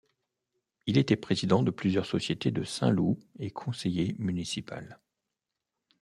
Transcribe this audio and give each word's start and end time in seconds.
Il 0.87 0.97
était 0.97 1.15
président 1.15 1.61
de 1.61 1.69
plusieurs 1.69 2.07
sociétés 2.07 2.49
de 2.49 2.63
Saint-Loup 2.63 3.19
et 3.37 3.51
conseiller 3.51 4.15
municipal. 4.17 4.99